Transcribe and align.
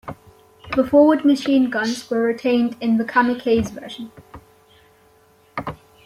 The 0.75 0.83
forward 0.83 1.23
machine 1.25 1.69
guns 1.69 2.09
were 2.09 2.23
retained 2.23 2.75
in 2.81 2.97
the 2.97 3.05
"kamikaze" 3.05 3.69
version. 3.69 4.11